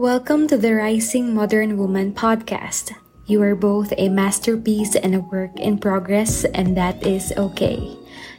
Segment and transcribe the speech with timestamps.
[0.00, 2.96] Welcome to the Rising Modern Woman podcast.
[3.26, 7.98] You are both a masterpiece and a work in progress, and that is okay.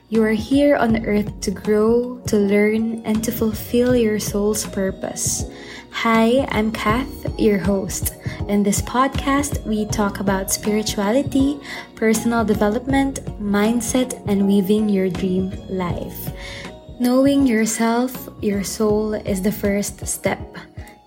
[0.09, 5.45] You are here on earth to grow, to learn, and to fulfill your soul's purpose.
[5.91, 8.15] Hi, I'm Kath, your host.
[8.49, 11.59] In this podcast, we talk about spirituality,
[11.93, 16.33] personal development, mindset, and weaving your dream life.
[16.99, 20.41] Knowing yourself, your soul, is the first step.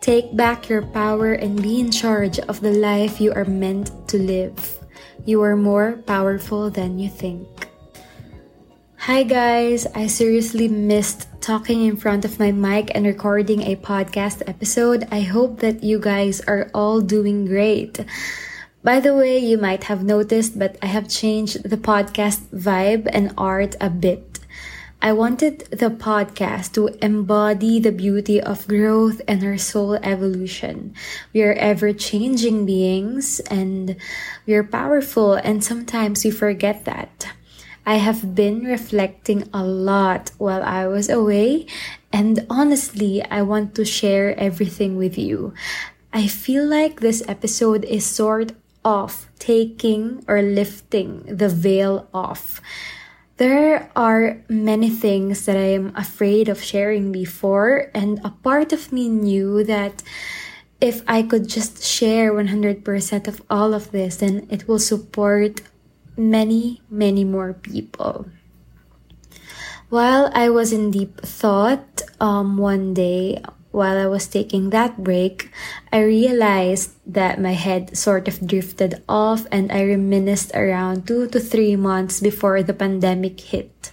[0.04, 4.18] Take back your power and be in charge of the life you are meant to
[4.18, 4.52] live.
[5.24, 7.48] You are more powerful than you think.
[9.08, 14.42] Hi guys, I seriously missed talking in front of my mic and recording a podcast
[14.46, 15.08] episode.
[15.10, 18.04] I hope that you guys are all doing great.
[18.82, 23.32] By the way, you might have noticed, but I have changed the podcast vibe and
[23.38, 24.43] art a bit.
[25.04, 30.94] I wanted the podcast to embody the beauty of growth and our soul evolution.
[31.34, 33.96] We are ever changing beings and
[34.46, 37.28] we are powerful, and sometimes we forget that.
[37.84, 41.66] I have been reflecting a lot while I was away,
[42.10, 45.52] and honestly, I want to share everything with you.
[46.14, 48.52] I feel like this episode is sort
[48.82, 52.62] of taking or lifting the veil off.
[53.36, 58.92] There are many things that I am afraid of sharing before, and a part of
[58.92, 60.02] me knew that
[60.80, 65.62] if I could just share 100% of all of this, then it will support
[66.16, 68.26] many, many more people.
[69.88, 73.42] While I was in deep thought, um, one day
[73.74, 75.50] while I was taking that break,
[75.92, 81.40] I realized that my head sort of drifted off and I reminisced around two to
[81.40, 83.90] three months before the pandemic hit.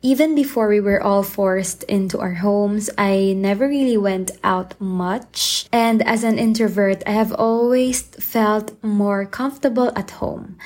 [0.00, 5.66] Even before we were all forced into our homes, I never really went out much.
[5.72, 10.56] And as an introvert, I have always felt more comfortable at home.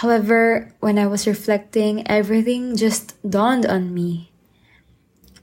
[0.00, 4.29] However, when I was reflecting, everything just dawned on me.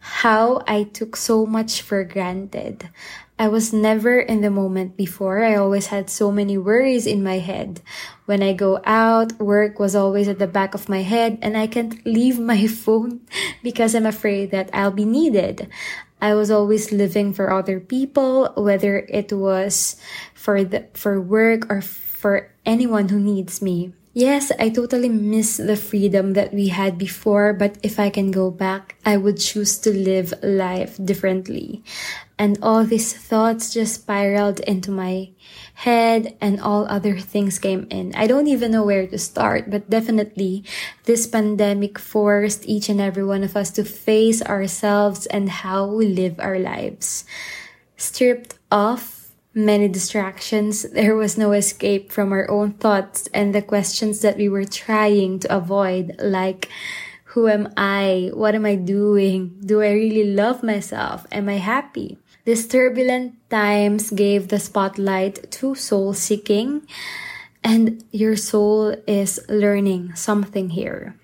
[0.08, 2.90] How I took so much for granted.
[3.38, 5.44] I was never in the moment before.
[5.44, 7.82] I always had so many worries in my head.
[8.26, 11.68] When I go out, work was always at the back of my head and I
[11.68, 13.22] can't leave my phone
[13.62, 15.70] because I'm afraid that I'll be needed.
[16.22, 19.98] I was always living for other people, whether it was
[20.34, 23.94] for the, for work or for anyone who needs me.
[24.18, 28.50] Yes, I totally miss the freedom that we had before, but if I can go
[28.50, 31.84] back, I would choose to live life differently.
[32.34, 35.30] And all these thoughts just spiraled into my
[35.86, 38.16] head and all other things came in.
[38.16, 40.66] I don't even know where to start, but definitely
[41.06, 46.08] this pandemic forced each and every one of us to face ourselves and how we
[46.08, 47.24] live our lives.
[47.98, 49.17] Stripped off
[49.58, 54.48] many distractions, there was no escape from our own thoughts and the questions that we
[54.48, 56.70] were trying to avoid, like,
[57.34, 58.32] who am I?
[58.34, 59.58] What am I doing?
[59.66, 61.26] Do I really love myself?
[61.32, 62.18] Am I happy?
[62.46, 66.88] These turbulent times gave the spotlight to soul seeking,
[67.64, 71.20] and your soul is learning something here.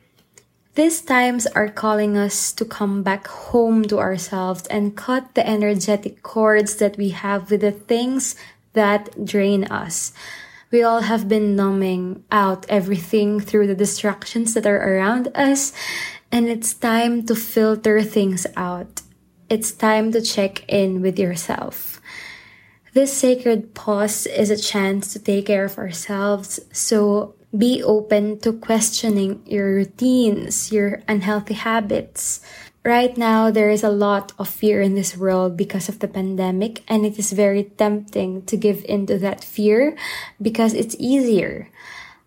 [0.76, 6.24] These times are calling us to come back home to ourselves and cut the energetic
[6.24, 8.36] cords that we have with the things
[8.74, 10.14] that drain us.
[10.72, 15.74] We all have been numbing out everything through the distractions that are around us,
[16.32, 19.04] and it's time to filter things out.
[19.50, 22.02] It's time to check in with yourself.
[22.94, 28.54] This sacred pause is a chance to take care of ourselves so be open to
[28.54, 32.42] questioning your routines, your unhealthy habits.
[32.84, 36.84] Right now, there is a lot of fear in this world because of the pandemic,
[36.88, 39.96] and it is very tempting to give into that fear
[40.42, 41.70] because it's easier.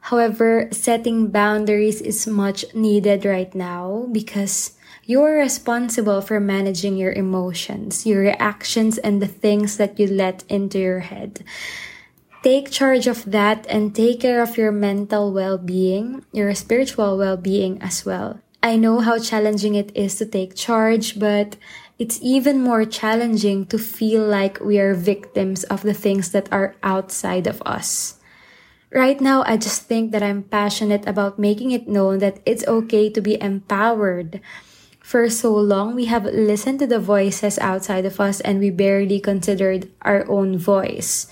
[0.08, 8.06] However, setting boundaries is much needed right now because you're responsible for managing your emotions,
[8.06, 11.44] your reactions, and the things that you let into your head
[12.46, 18.06] take charge of that and take care of your mental well-being, your spiritual well-being as
[18.06, 18.38] well.
[18.62, 21.58] I know how challenging it is to take charge, but
[21.98, 26.76] it's even more challenging to feel like we are victims of the things that are
[26.84, 28.22] outside of us.
[28.94, 33.10] Right now, I just think that I'm passionate about making it known that it's okay
[33.10, 34.40] to be empowered.
[35.02, 39.18] For so long, we have listened to the voices outside of us and we barely
[39.18, 41.26] considered our own voice.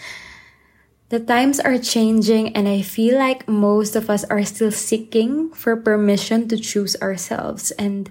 [1.15, 5.77] The times are changing, and I feel like most of us are still seeking for
[5.77, 8.11] permission to choose ourselves, and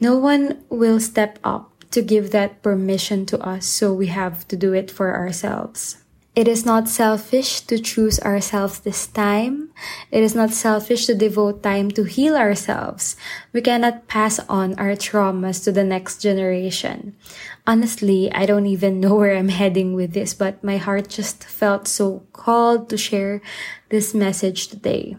[0.00, 4.56] no one will step up to give that permission to us, so we have to
[4.60, 5.96] do it for ourselves.
[6.36, 9.72] It is not selfish to choose ourselves this time.
[10.12, 13.16] It is not selfish to devote time to heal ourselves.
[13.52, 17.16] We cannot pass on our traumas to the next generation.
[17.70, 21.86] Honestly, I don't even know where I'm heading with this, but my heart just felt
[21.86, 23.40] so called to share
[23.90, 25.14] this message today.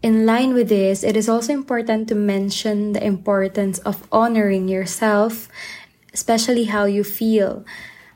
[0.00, 5.52] In line with this, it is also important to mention the importance of honoring yourself,
[6.14, 7.62] especially how you feel.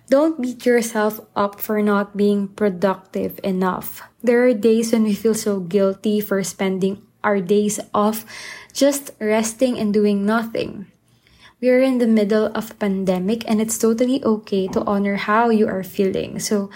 [0.09, 4.01] Don't beat yourself up for not being productive enough.
[4.25, 8.25] There are days when we feel so guilty for spending our days off
[8.73, 10.90] just resting and doing nothing.
[11.61, 15.69] We are in the middle of pandemic and it's totally okay to honor how you
[15.69, 16.41] are feeling.
[16.41, 16.71] So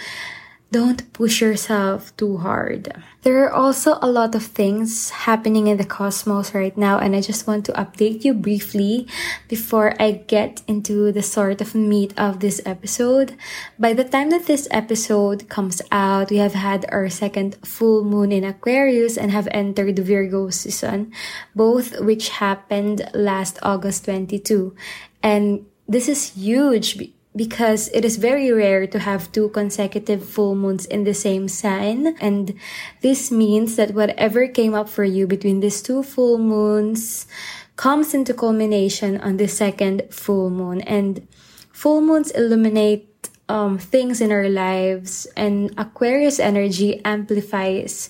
[0.70, 2.90] don't push yourself too hard.
[3.22, 7.20] There are also a lot of things happening in the cosmos right now, and I
[7.20, 9.06] just want to update you briefly
[9.46, 13.36] before I get into the sort of meat of this episode.
[13.78, 18.32] By the time that this episode comes out, we have had our second full moon
[18.32, 21.12] in Aquarius and have entered Virgo season,
[21.54, 24.74] both which happened last August 22.
[25.22, 26.98] And this is huge
[27.36, 32.16] because it is very rare to have two consecutive full moons in the same sign.
[32.20, 32.54] And
[33.00, 37.26] this means that whatever came up for you between these two full moons
[37.76, 40.80] comes into culmination on the second full moon.
[40.82, 41.26] And
[41.72, 43.10] full moons illuminate
[43.48, 48.08] um, things in our lives, and Aquarius energy amplifies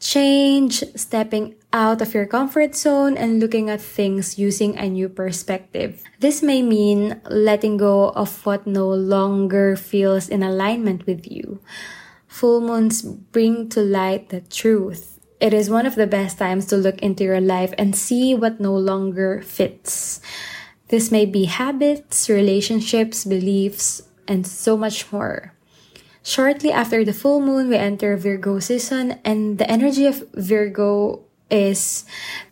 [0.00, 6.04] change, stepping out of your comfort zone and looking at things using a new perspective.
[6.20, 11.58] This may mean letting go of what no longer feels in alignment with you.
[12.28, 15.18] Full moons bring to light the truth.
[15.40, 18.60] It is one of the best times to look into your life and see what
[18.60, 20.22] no longer fits.
[20.88, 25.52] This may be habits, relationships, beliefs, and so much more.
[26.22, 32.04] Shortly after the full moon, we enter Virgo season, and the energy of Virgo is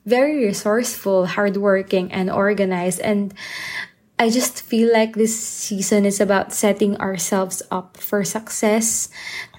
[0.07, 3.01] very resourceful, hardworking, and organized.
[3.01, 3.35] And
[4.19, 9.09] I just feel like this season is about setting ourselves up for success,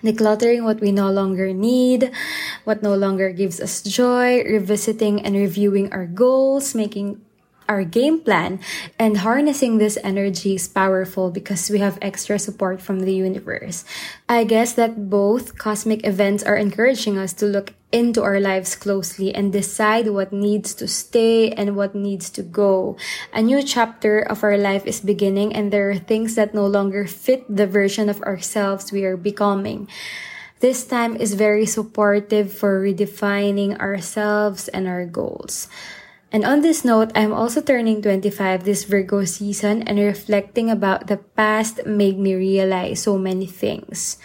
[0.03, 2.11] decluttering what we no longer need,
[2.63, 7.19] what no longer gives us joy, revisiting and reviewing our goals, making
[7.67, 8.59] our game plan
[8.99, 13.85] and harnessing this energy is powerful because we have extra support from the universe.
[14.27, 19.33] I guess that both cosmic events are encouraging us to look into our lives closely
[19.33, 22.97] and decide what needs to stay and what needs to go.
[23.31, 27.05] A new chapter of our life is beginning and there are things that no longer
[27.05, 29.87] fit the version of ourselves we are becoming.
[30.63, 35.67] This time is very supportive for redefining ourselves and our goals.
[36.33, 41.17] And on this note, I'm also turning 25 this Virgo season and reflecting about the
[41.37, 44.17] past made me realize so many things.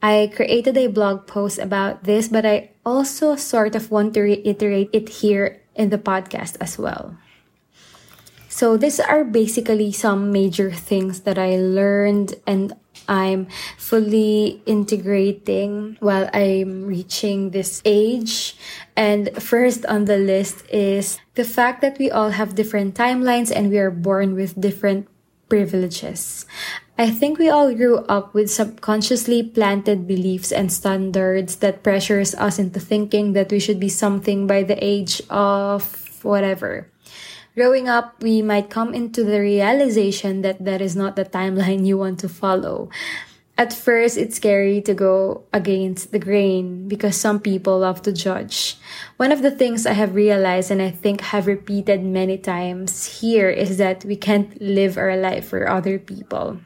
[0.00, 4.90] I created a blog post about this, but I also sort of want to reiterate
[4.92, 7.18] it here in the podcast as well.
[8.48, 12.78] So these are basically some major things that I learned and
[13.08, 18.56] I'm fully integrating while I'm reaching this age.
[18.96, 23.70] And first on the list is the fact that we all have different timelines and
[23.70, 25.08] we are born with different
[25.48, 26.46] privileges.
[27.00, 32.58] I think we all grew up with subconsciously planted beliefs and standards that pressures us
[32.58, 35.82] into thinking that we should be something by the age of
[36.22, 36.89] whatever.
[37.60, 41.98] Growing up, we might come into the realization that that is not the timeline you
[41.98, 42.88] want to follow.
[43.58, 48.80] At first, it's scary to go against the grain because some people love to judge.
[49.18, 53.50] One of the things I have realized and I think have repeated many times here
[53.50, 56.64] is that we can't live our life for other people.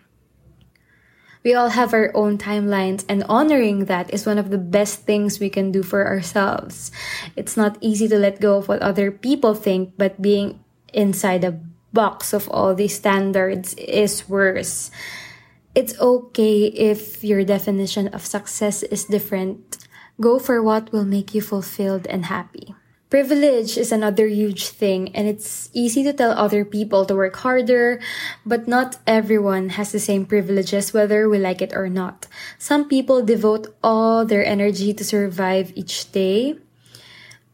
[1.43, 5.41] We all have our own timelines, and honoring that is one of the best things
[5.41, 6.93] we can do for ourselves.
[7.35, 10.64] It's not easy to let go of what other people think, but being
[10.95, 11.59] inside a
[11.93, 14.91] box of all these standards is worse.
[15.75, 19.79] It's okay if your definition of success is different.
[20.21, 22.75] Go for what will make you fulfilled and happy.
[23.11, 28.01] Privilege is another huge thing, and it's easy to tell other people to work harder,
[28.45, 32.27] but not everyone has the same privileges, whether we like it or not.
[32.59, 36.59] Some people devote all their energy to survive each day,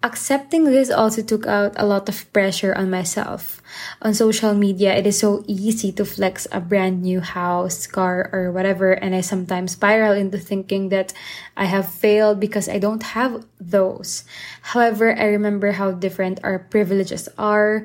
[0.02, 3.60] Accepting this also took out a lot of pressure on myself.
[4.00, 8.50] On social media, it is so easy to flex a brand new house, car, or
[8.50, 11.12] whatever, and I sometimes spiral into thinking that
[11.54, 14.24] I have failed because I don't have those.
[14.72, 17.84] However, I remember how different our privileges are.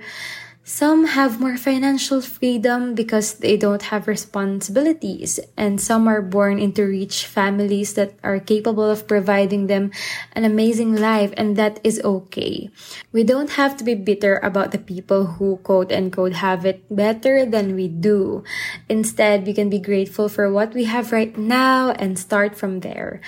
[0.66, 6.90] Some have more financial freedom because they don't have responsibilities, and some are born into
[6.90, 9.94] rich families that are capable of providing them
[10.34, 12.74] an amazing life, and that is okay.
[13.14, 17.46] We don't have to be bitter about the people who quote unquote have it better
[17.46, 18.42] than we do.
[18.90, 23.22] Instead, we can be grateful for what we have right now and start from there.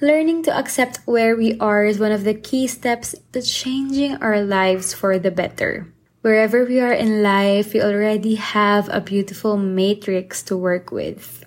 [0.00, 4.40] Learning to accept where we are is one of the key steps to changing our
[4.40, 5.92] lives for the better.
[6.20, 11.44] Wherever we are in life, we already have a beautiful matrix to work with.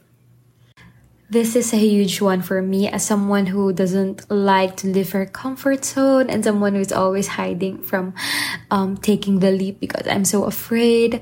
[1.29, 5.27] This is a huge one for me as someone who doesn't like to leave her
[5.27, 8.15] comfort zone and someone who's always hiding from
[8.71, 11.21] um, taking the leap because I'm so afraid.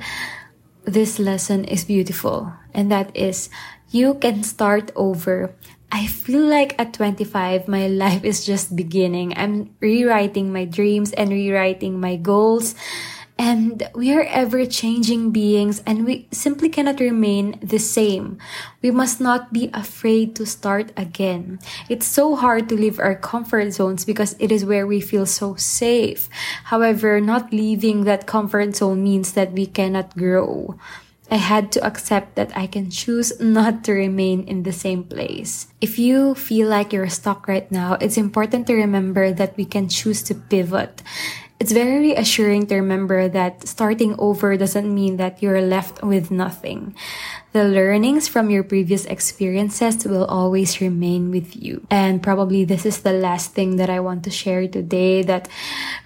[0.86, 3.50] This lesson is beautiful, and that is
[3.92, 5.54] you can start over.
[5.92, 9.36] I feel like at 25, my life is just beginning.
[9.36, 12.76] I'm rewriting my dreams and rewriting my goals
[13.42, 18.38] and we are ever changing beings and we simply cannot remain the same.
[18.84, 21.58] We must not be afraid to start again.
[21.90, 25.56] It's so hard to leave our comfort zones because it is where we feel so
[25.56, 26.30] safe.
[26.66, 30.78] However, not leaving that comfort zone means that we cannot grow.
[31.32, 35.66] I had to accept that I can choose not to remain in the same place.
[35.80, 39.90] If you feel like you're stuck right now, it's important to remember that we can
[39.90, 41.02] choose to pivot.
[41.62, 46.98] It's very reassuring to remember that starting over doesn't mean that you're left with nothing.
[47.54, 51.86] The learnings from your previous experiences will always remain with you.
[51.92, 55.50] And probably this is the last thing that I want to share today that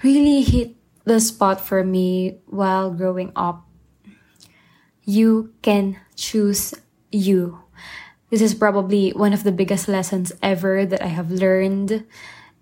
[0.04, 3.64] really hit the spot for me while growing up.
[5.08, 6.76] You can choose
[7.14, 7.64] you.
[8.30, 12.04] This is probably one of the biggest lessons ever that I have learned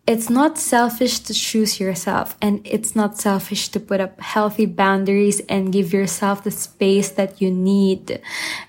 [0.05, 5.39] it's not selfish to choose yourself and it's not selfish to put up healthy boundaries
[5.47, 8.19] and give yourself the space that you need.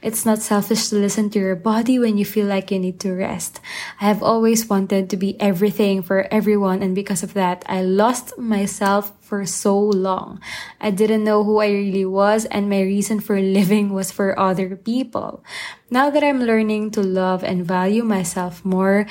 [0.00, 3.12] It's not selfish to listen to your body when you feel like you need to
[3.12, 3.58] rest.
[4.00, 8.38] I have always wanted to be everything for everyone and because of that, I lost
[8.38, 10.40] myself for so long.
[10.80, 14.76] I didn't know who I really was and my reason for living was for other
[14.76, 15.42] people.
[15.90, 19.06] Now that I'm learning to love and value myself more,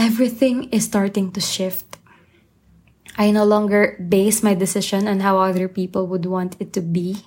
[0.00, 1.98] everything is starting to shift.
[3.18, 7.20] I no longer base my decision on how other people would want it to be.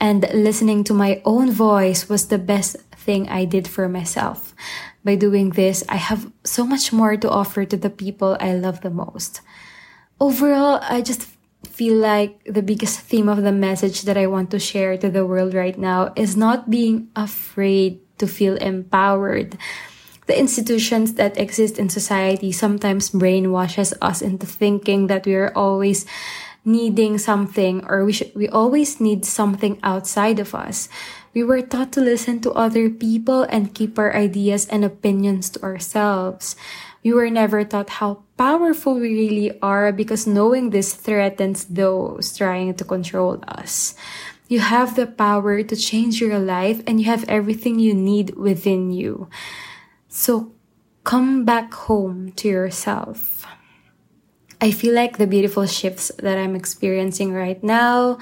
[0.00, 4.54] And listening to my own voice was the best thing I did for myself.
[5.04, 8.82] By doing this, I have so much more to offer to the people I love
[8.82, 9.40] the most.
[10.18, 11.30] Overall, I just
[11.62, 15.26] feel like the biggest theme of the message that I want to share to the
[15.26, 19.56] world right now is not being afraid to feel empowered
[20.28, 26.04] the institutions that exist in society sometimes brainwashes us into thinking that we are always
[26.64, 30.88] needing something or we should, we always need something outside of us.
[31.32, 35.62] We were taught to listen to other people and keep our ideas and opinions to
[35.62, 36.56] ourselves.
[37.02, 42.74] We were never taught how powerful we really are because knowing this threatens those trying
[42.74, 43.94] to control us.
[44.48, 48.92] You have the power to change your life and you have everything you need within
[48.92, 49.28] you.
[50.08, 50.52] So
[51.04, 53.46] come back home to yourself.
[54.60, 58.18] I feel like the beautiful shifts that I'm experiencing right now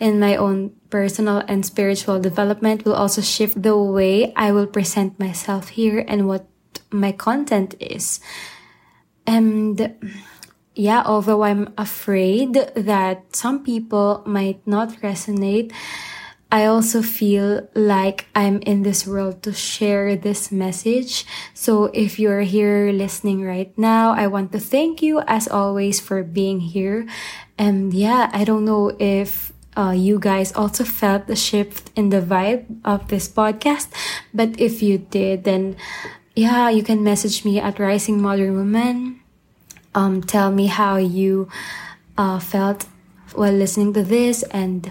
[0.00, 5.20] in my own personal and spiritual development will also shift the way I will present
[5.20, 6.46] myself here and what
[6.90, 8.18] my content is.
[9.26, 9.94] And
[10.74, 15.72] yeah, although I'm afraid that some people might not resonate,
[16.56, 21.28] I also feel like I'm in this world to share this message.
[21.52, 26.24] So if you're here listening right now, I want to thank you as always for
[26.24, 27.04] being here.
[27.60, 32.24] And yeah, I don't know if uh, you guys also felt the shift in the
[32.24, 33.92] vibe of this podcast.
[34.32, 35.76] But if you did, then
[36.32, 39.20] yeah, you can message me at Rising Modern Woman.
[39.94, 41.52] Um, tell me how you
[42.16, 42.88] uh, felt
[43.34, 44.90] while listening to this and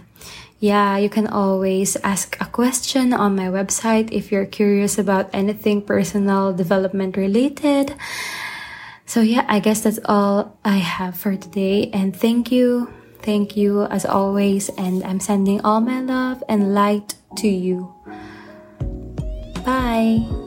[0.60, 5.82] yeah, you can always ask a question on my website if you're curious about anything
[5.82, 7.94] personal development related.
[9.06, 11.90] So yeah, I guess that's all I have for today.
[11.94, 12.92] And thank you.
[13.22, 14.70] Thank you as always.
[14.78, 17.94] And I'm sending all my love and light to you.
[19.66, 20.45] Bye.